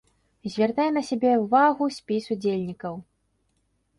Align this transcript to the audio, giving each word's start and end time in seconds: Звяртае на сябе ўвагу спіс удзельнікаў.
Звяртае 0.51 0.87
на 0.93 1.03
сябе 1.09 1.31
ўвагу 1.43 1.85
спіс 1.97 2.23
удзельнікаў. 2.37 2.93